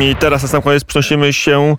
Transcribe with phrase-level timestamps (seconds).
[0.00, 1.76] I teraz na sam koniec przenosimy się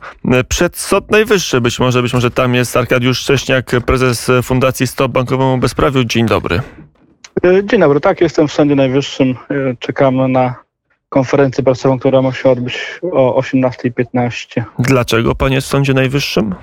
[0.48, 1.62] przed Sąd Najwyższy.
[1.62, 6.03] Być może, być może tam jest Arkadiusz Szcześniak, prezes Fundacji Stop Bankowemu Bezprawiu.
[6.03, 6.61] Dzień dobry.
[7.63, 9.35] Dzień dobry, tak, jestem w Sądzie Najwyższym.
[9.79, 10.55] Czekamy na
[11.09, 14.63] konferencję prasową, która ma się odbyć o 18.15.
[14.79, 16.55] Dlaczego pan jest w Sądzie Najwyższym?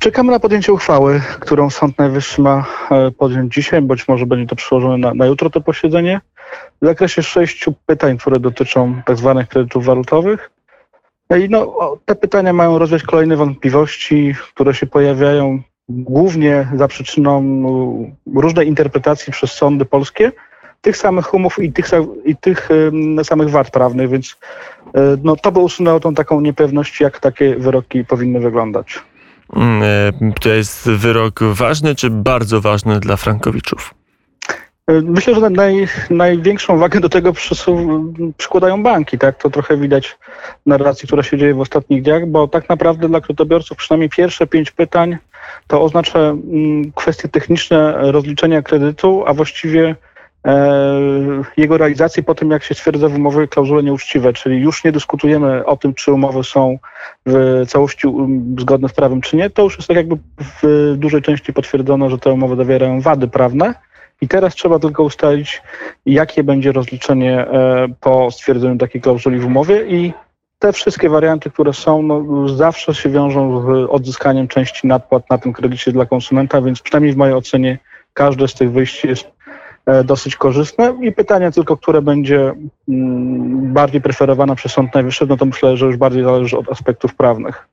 [0.00, 4.56] Czekamy na podjęcie uchwały, którą Sąd Najwyższy ma e, podjąć dzisiaj, być może będzie to
[4.56, 6.20] przełożone na, na jutro to posiedzenie,
[6.82, 10.50] w zakresie sześciu pytań, które dotyczą tak zwanych kredytów walutowych.
[11.30, 17.42] I no, te pytania mają rozwiać kolejne wątpliwości, które się pojawiają głównie za przyczyną
[18.34, 20.32] różnej interpretacji przez sądy polskie
[20.80, 21.90] tych samych umów i tych,
[22.24, 22.68] i tych
[23.22, 24.36] samych wad prawnych, więc
[24.94, 29.02] e, no, to by usunęło tą taką niepewność, jak takie wyroki powinny wyglądać.
[29.56, 33.94] Mm, e, to jest wyrok ważny czy bardzo ważny dla Frankowiczów?
[34.86, 37.32] E, myślę, że naj, największą wagę do tego
[38.38, 39.18] przykładają banki.
[39.18, 39.42] Tak?
[39.42, 40.18] To trochę widać
[40.66, 44.46] w narracji, która się dzieje w ostatnich dniach, bo tak naprawdę dla kredytobiorców przynajmniej pierwsze
[44.46, 45.16] pięć pytań
[45.66, 49.96] to oznacza mm, kwestie techniczne rozliczenia kredytu, a właściwie
[50.46, 51.00] e,
[51.56, 55.64] jego realizacji po tym, jak się stwierdza w umowie klauzule nieuczciwe, czyli już nie dyskutujemy
[55.64, 56.78] o tym, czy umowy są
[57.26, 58.08] w całości
[58.58, 59.50] zgodne z prawem, czy nie.
[59.50, 60.16] To już jest tak jakby
[60.62, 63.74] w dużej części potwierdzono, że te umowy zawierają wady prawne.
[64.20, 65.62] I teraz trzeba tylko ustalić,
[66.06, 70.12] jakie będzie rozliczenie e, po stwierdzeniu takiej klauzuli w umowie i
[70.58, 75.52] te wszystkie warianty, które są, no, zawsze się wiążą z odzyskaniem części nadpłat na tym
[75.52, 77.78] kredycie dla konsumenta, więc przynajmniej w mojej ocenie
[78.12, 79.32] każde z tych wyjść jest
[79.86, 82.52] e, dosyć korzystne i pytanie tylko, które będzie
[82.88, 87.14] mm, bardziej preferowane przez Sąd Najwyższy, no to myślę, że już bardziej zależy od aspektów
[87.14, 87.68] prawnych.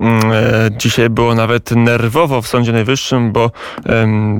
[0.00, 3.50] Mm, e, dzisiaj było nawet nerwowo w Sądzie Najwyższym, bo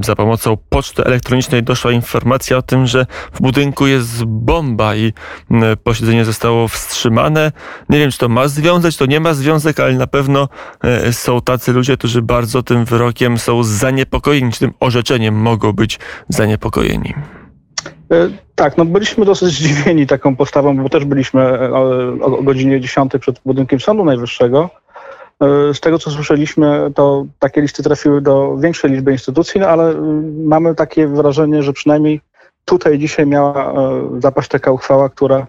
[0.04, 5.12] za pomocą poczty elektronicznej doszła informacja o tym, że w budynku jest bomba i
[5.50, 7.52] mm, posiedzenie zostało wstrzymane.
[7.88, 10.48] Nie wiem, czy to ma związek, to nie ma związek, ale na pewno
[10.84, 15.98] e, są tacy ludzie, którzy bardzo tym wyrokiem są zaniepokojeni, czy tym orzeczeniem mogą być
[16.28, 17.14] zaniepokojeni.
[18.12, 21.72] E, tak, no byliśmy dosyć zdziwieni taką postawą, bo też byliśmy
[22.22, 24.70] o godzinie 10 przed budynkiem Sądu Najwyższego.
[25.40, 29.90] E, z tego, co słyszeliśmy, to takie listy trafiły do większej liczby instytucji, no ale
[29.90, 32.20] mm, mamy takie wrażenie, że przynajmniej
[32.64, 35.46] tutaj dzisiaj miała e, zapaść taka uchwała, która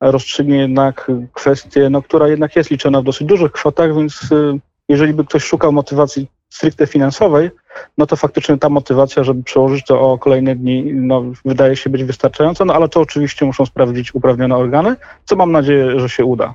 [0.00, 5.14] rozstrzygnie jednak kwestię, no, która jednak jest liczona w dosyć dużych kwotach, więc e, jeżeli
[5.14, 7.50] by ktoś szukał motywacji stricte finansowej,
[7.98, 12.04] no to faktycznie ta motywacja, żeby przełożyć to o kolejne dni, no, wydaje się być
[12.04, 16.54] wystarczająca, no ale to oczywiście muszą sprawdzić uprawnione organy, co mam nadzieję, że się uda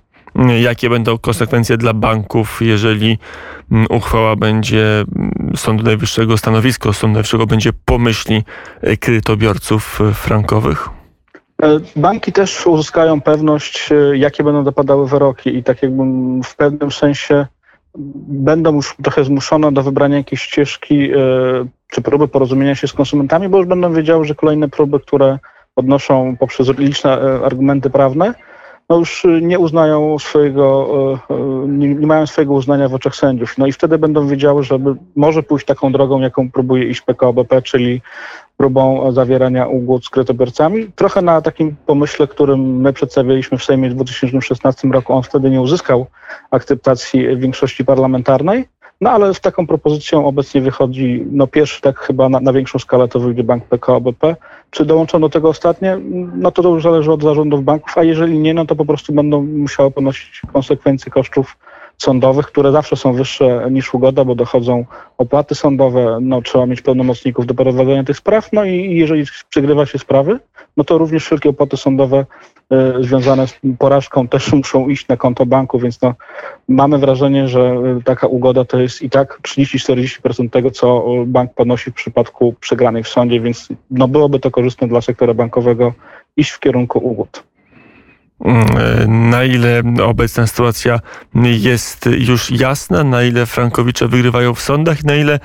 [0.62, 3.18] jakie będą konsekwencje dla banków, jeżeli
[3.72, 8.44] mm, uchwała będzie mm, Sądu Najwyższego, stanowisko Sądu Najwyższego będzie pomyśli
[8.82, 10.90] e, kredytobiorców e, frankowych?
[11.64, 16.04] E, banki też uzyskają pewność, jakie będą dopadały wyroki i tak jakby
[16.44, 17.48] w pewnym sensie
[18.28, 21.10] będą już trochę zmuszone do wybrania jakiejś ścieżki
[21.92, 25.40] czy próby porozumienia się z konsumentami, bo już będą wiedziały, że kolejne próby, które
[25.76, 28.34] odnoszą poprzez liczne argumenty prawne,
[28.90, 30.88] no już y, nie uznają swojego,
[31.30, 33.58] y, y, nie, mają swojego uznania w oczach sędziów.
[33.58, 34.80] No i wtedy będą wiedziały, że
[35.16, 38.02] może pójść taką drogą, jaką próbuje iść PKOBP, czyli
[38.58, 40.92] próbą zawierania ugód z kredytobiorcami.
[40.96, 45.62] Trochę na takim pomyśle, którym my przedstawialiśmy w Sejmie w 2016 roku, on wtedy nie
[45.62, 46.08] uzyskał
[46.52, 48.66] akceptacji większości parlamentarnej.
[49.04, 53.08] No ale z taką propozycją obecnie wychodzi, no pierwszy tak chyba na, na większą skalę
[53.08, 54.36] to wyjdzie bank PKO BP.
[54.72, 56.00] Czy dołączą do tego ostatnie?
[56.36, 59.44] No to, już zależy od zarządów banków, a jeżeli nie, no to po prostu będą
[59.44, 61.58] musiały ponosić konsekwencje kosztów
[62.04, 64.86] sądowych, które zawsze są wyższe niż ugoda, bo dochodzą
[65.18, 70.00] opłaty sądowe, no trzeba mieć pełnomocników do prowadzenia tych spraw, no i jeżeli przegrywa się
[70.00, 70.40] sprawy,
[70.78, 72.26] no to również wszelkie opłaty sądowe
[73.00, 76.14] y, związane z porażką też muszą iść na konto banku, więc no,
[76.68, 81.92] mamy wrażenie, że y, taka ugoda to jest i tak 30-40% tego, co bank ponosi
[81.92, 85.94] w przypadku przegranej w sądzie, więc no, byłoby to korzystne dla sektora bankowego
[86.38, 87.44] iść w kierunku ugód.
[88.44, 91.00] Mm, na ile obecna sytuacja
[91.44, 95.40] jest już jasna, na ile Frankowicze wygrywają w sądach, na ile e,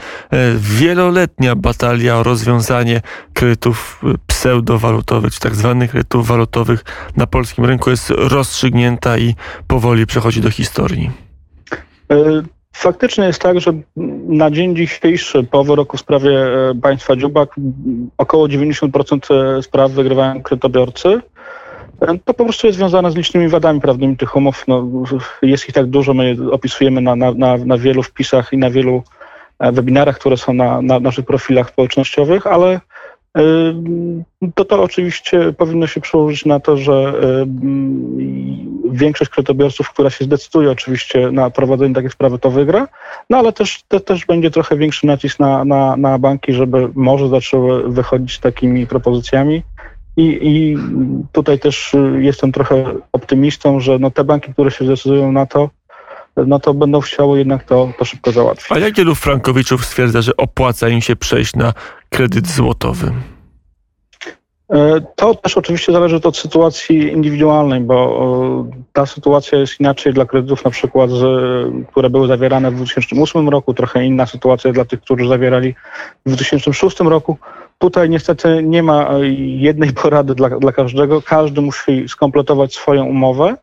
[0.57, 3.01] wieloletnia batalia o rozwiązanie
[3.35, 6.85] kredytów pseudowalutowych, czy tak zwanych kredytów walutowych
[7.17, 9.35] na polskim rynku jest rozstrzygnięta i
[9.67, 11.11] powoli przechodzi do historii.
[12.11, 12.43] E,
[12.73, 13.73] faktycznie jest tak, że
[14.29, 17.51] na dzień dzisiejszy, po wyroku w sprawie e, państwa Dziubak,
[18.19, 21.21] około 90% spraw wygrywają kredytobiorcy.
[22.25, 24.65] To po prostu jest związane z licznymi wadami prawnymi tych umów.
[24.69, 24.89] No,
[25.43, 29.03] jest ich tak dużo, my je opisujemy na, na, na, wielu wpisach i na wielu
[29.59, 32.81] e, webinarach, które są na, na naszych profilach społecznościowych, ale
[34.55, 37.15] to to oczywiście powinno się przełożyć na to, że
[38.91, 42.89] większość kredytobiorców, która się zdecyduje oczywiście na prowadzenie takiej sprawy, to wygra,
[43.31, 47.29] no ale też, te, też będzie trochę większy nacisk na, na, na banki, żeby może
[47.29, 49.63] zaczęły wychodzić z takimi propozycjami.
[50.19, 50.77] I, I
[51.33, 55.71] tutaj też jestem trochę optymistą, że no te banki, które się zdecydują na to,
[56.47, 58.73] no to będą chciały jednak to, to szybko załatwić.
[58.73, 61.73] A jak wielu frankowiczów stwierdza, że opłaca im się przejść na
[62.09, 63.13] kredyt złotowy?
[64.73, 70.65] E, to też oczywiście zależy od sytuacji indywidualnej, bo ta sytuacja jest inaczej dla kredytów
[70.65, 71.11] na przykład,
[71.91, 75.75] które były zawierane w 2008 roku, trochę inna sytuacja dla tych, którzy zawierali
[76.27, 77.39] w 2006 roku.
[77.79, 81.23] Tutaj niestety nie ma jednej porady dla, dla każdego.
[81.23, 83.57] Każdy musi skompletować swoją umowę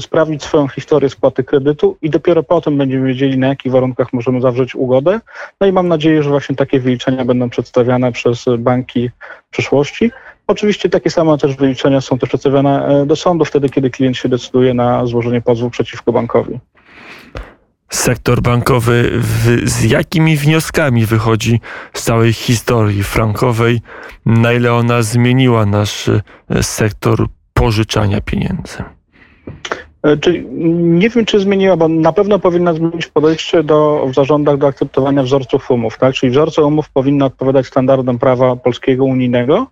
[0.00, 4.74] sprawdzić swoją historię spłaty kredytu i dopiero potem będziemy wiedzieli, na jakich warunkach możemy zawrzeć
[4.74, 5.20] ugodę.
[5.60, 9.10] No i mam nadzieję, że właśnie takie wyliczenia będą przedstawiane przez banki
[9.48, 10.10] w przyszłości.
[10.46, 14.28] Oczywiście takie same też wyliczenia są też przedstawiane e, do sądu wtedy, kiedy klient się
[14.28, 16.58] decyduje na złożenie pozwu przeciwko bankowi.
[17.92, 21.60] Sektor bankowy w, z jakimi wnioskami wychodzi
[21.92, 23.80] z całej historii frankowej?
[24.26, 26.22] Na ile ona zmieniła nasz e,
[26.62, 28.82] sektor pożyczania pieniędzy?
[30.02, 34.58] E, czyli nie wiem, czy zmieniła, bo na pewno powinna zmienić podejście do, w zarządach
[34.58, 36.14] do akceptowania wzorców umów, tak?
[36.14, 39.66] Czyli wzorce umów powinny odpowiadać standardom prawa polskiego, unijnego.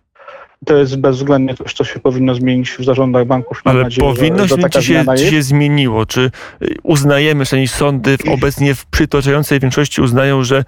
[0.65, 3.61] To jest bezwzględnie coś, co się powinno zmienić w zarządach banków.
[3.65, 6.07] Ale nadzieję, powinno się, czy się, czy się zmieniło?
[6.07, 6.31] Czy
[6.63, 10.65] y, uznajemy, że sądy obecnie w przytłaczającej większości uznają, że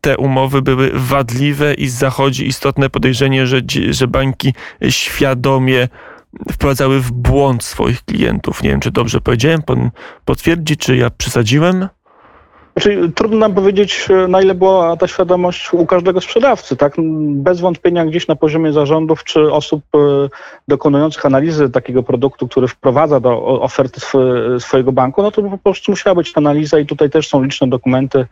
[0.00, 3.60] te umowy były wadliwe i zachodzi istotne podejrzenie, że,
[3.90, 4.54] że banki
[4.88, 5.88] świadomie
[6.52, 8.62] wprowadzały w błąd swoich klientów.
[8.62, 9.90] Nie wiem, czy dobrze powiedziałem, pan
[10.24, 11.88] potwierdzi, czy ja przesadziłem?
[12.76, 16.76] Znaczy, trudno nam powiedzieć, e, na ile była ta świadomość u każdego sprzedawcy.
[16.76, 16.94] Tak?
[17.30, 19.98] Bez wątpienia gdzieś na poziomie zarządów czy osób e,
[20.68, 24.00] dokonujących analizy takiego produktu, który wprowadza do oferty
[24.58, 28.26] swojego banku, no to po prostu musiała być analiza i tutaj też są liczne dokumenty,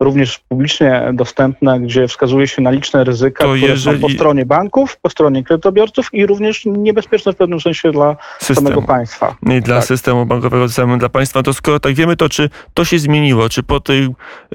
[0.00, 4.00] również publicznie dostępne, gdzie wskazuje się na liczne ryzyka, to które jeżeli...
[4.00, 8.68] są po stronie banków, po stronie kredytobiorców i również niebezpieczne w pewnym sensie dla systemu.
[8.68, 9.36] samego państwa.
[9.46, 9.84] I dla tak.
[9.84, 11.42] systemu bankowego, samym dla państwa.
[11.42, 13.48] To skoro tak wiemy, to czy to się zmieniło?
[13.48, 14.08] Czy po tej,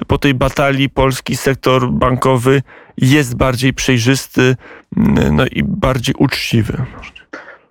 [0.06, 2.62] po tej batalii polski sektor bankowy
[2.96, 4.56] jest bardziej przejrzysty
[4.96, 6.84] mm, no i bardziej uczciwy.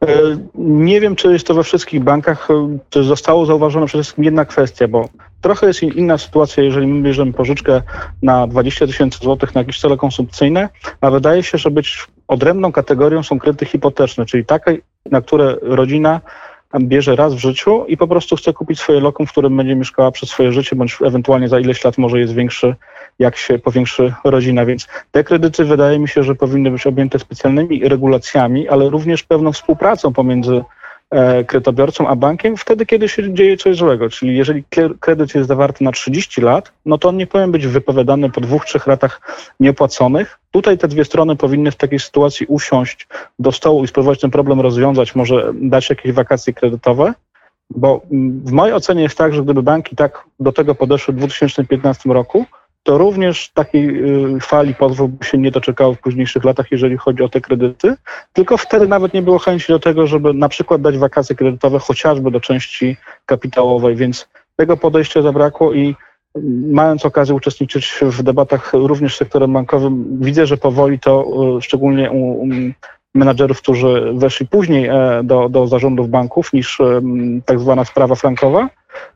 [0.06, 2.48] E, nie wiem, czy jest to we wszystkich bankach,
[2.90, 5.10] czy zostało zauważone przede wszystkim jedna kwestia, bo
[5.42, 7.82] trochę jest inna sytuacja, jeżeli my bierzemy pożyczkę
[8.22, 10.70] na 20 tysięcy złotych na jakieś cele konsumpcyjne,
[11.02, 14.78] a wydaje się, że być odrębną kategorią są kredyty hipoteczne, czyli takie,
[15.12, 16.22] na które rodzina
[16.80, 20.12] bierze raz w życiu i po prostu chce kupić swoje lokum, w którym będzie mieszkała
[20.12, 22.76] przez swoje życie, bądź ewentualnie za ileś lat może jest większy,
[23.20, 24.66] jak się powiększy rodzina.
[24.66, 29.52] Więc te kredyty wydaje mi się, że powinny być objęte specjalnymi regulacjami, ale również pewną
[29.52, 30.64] współpracą pomiędzy
[31.48, 34.10] kredytobiorcą a bankiem wtedy, kiedy się dzieje coś złego.
[34.10, 34.64] Czyli jeżeli
[35.00, 38.66] kredyt jest zawarty na 30 lat, no to on nie powinien być wypowiadany po dwóch,
[38.66, 39.22] trzech latach
[39.60, 40.40] niepłaconych.
[40.52, 43.08] Tutaj te dwie strony powinny w takiej sytuacji usiąść
[43.40, 47.14] do stołu i spróbować ten problem rozwiązać, może dać jakieś wakacje kredytowe.
[47.70, 48.02] Bo
[48.46, 52.46] w mojej ocenie jest tak, że gdyby banki tak do tego podeszły w 2015 roku,
[52.84, 53.90] to również takiej
[54.36, 57.96] y, fali pozwów się nie doczekało w późniejszych latach, jeżeli chodzi o te kredyty,
[58.34, 62.32] tylko wtedy nawet nie było chęci do tego, żeby na przykład dać wakacje kredytowe chociażby
[62.32, 65.96] do części kapitałowej, więc tego podejścia zabrakło i
[66.72, 71.26] mając okazję uczestniczyć w debatach również z sektorem bankowym, widzę, że powoli to
[71.58, 72.48] y, szczególnie u,
[73.16, 76.82] menadżerów, którzy weszli później e, do, do zarządów banków niż
[77.46, 78.70] tak zwana sprawa frankowa,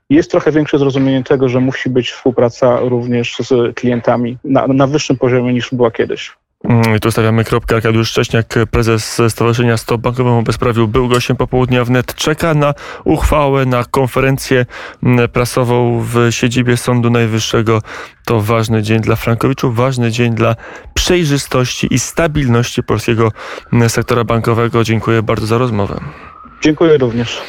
[0.09, 5.17] jest trochę większe zrozumienie tego, że musi być współpraca również z klientami na, na wyższym
[5.17, 6.31] poziomie niż była kiedyś.
[6.63, 7.75] Mm, I tu stawiamy kropkę.
[7.75, 12.15] Arkadiusz Szcześniak, prezes Stowarzyszenia Stop Bankowemu Bezprawiu, był gościem popołudnia wnet.
[12.15, 14.65] Czeka na uchwałę, na konferencję
[15.03, 17.81] mm, prasową w siedzibie Sądu Najwyższego.
[18.25, 20.55] To ważny dzień dla Frankowiczów, ważny dzień dla
[20.93, 23.31] przejrzystości i stabilności polskiego
[23.73, 24.83] mm, sektora bankowego.
[24.83, 25.99] Dziękuję bardzo za rozmowę.
[26.61, 27.41] Dziękuję również.